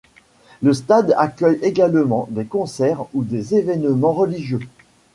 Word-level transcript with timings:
Le 0.63 0.73
stade 0.73 1.13
accueille 1.15 1.59
également 1.61 2.25
des 2.31 2.45
concerts 2.45 3.05
ou 3.13 3.23
des 3.23 3.53
événements 3.53 4.13
religieux. 4.13 4.61